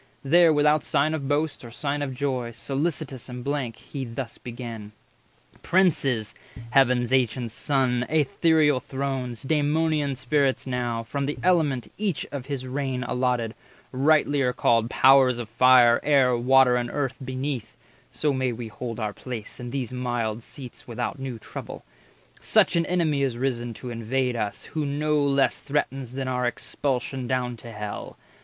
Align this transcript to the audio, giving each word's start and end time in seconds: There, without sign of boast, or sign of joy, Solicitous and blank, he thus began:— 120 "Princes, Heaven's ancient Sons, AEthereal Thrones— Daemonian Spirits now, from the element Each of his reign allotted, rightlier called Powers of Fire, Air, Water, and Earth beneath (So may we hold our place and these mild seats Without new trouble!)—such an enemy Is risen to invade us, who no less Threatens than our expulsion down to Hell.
There, 0.23 0.51
without 0.51 0.83
sign 0.83 1.13
of 1.13 1.27
boast, 1.27 1.63
or 1.63 1.69
sign 1.69 2.01
of 2.01 2.15
joy, 2.15 2.53
Solicitous 2.53 3.29
and 3.29 3.43
blank, 3.43 3.75
he 3.75 4.03
thus 4.03 4.39
began:— 4.39 4.93
120 5.61 5.61
"Princes, 5.61 6.33
Heaven's 6.71 7.13
ancient 7.13 7.51
Sons, 7.51 8.05
AEthereal 8.09 8.81
Thrones— 8.81 9.43
Daemonian 9.43 10.15
Spirits 10.15 10.65
now, 10.65 11.03
from 11.03 11.27
the 11.27 11.37
element 11.43 11.91
Each 11.99 12.25
of 12.31 12.47
his 12.47 12.65
reign 12.65 13.03
allotted, 13.03 13.53
rightlier 13.91 14.53
called 14.53 14.89
Powers 14.89 15.37
of 15.37 15.47
Fire, 15.47 15.99
Air, 16.01 16.35
Water, 16.35 16.77
and 16.77 16.89
Earth 16.89 17.17
beneath 17.23 17.77
(So 18.11 18.33
may 18.33 18.51
we 18.51 18.69
hold 18.69 18.99
our 18.99 19.13
place 19.13 19.59
and 19.59 19.71
these 19.71 19.91
mild 19.91 20.41
seats 20.41 20.87
Without 20.87 21.19
new 21.19 21.37
trouble!)—such 21.37 22.75
an 22.75 22.87
enemy 22.87 23.21
Is 23.21 23.37
risen 23.37 23.75
to 23.75 23.91
invade 23.91 24.35
us, 24.35 24.63
who 24.73 24.83
no 24.83 25.21
less 25.21 25.59
Threatens 25.59 26.13
than 26.13 26.27
our 26.27 26.47
expulsion 26.47 27.27
down 27.27 27.55
to 27.57 27.71
Hell. 27.71 28.17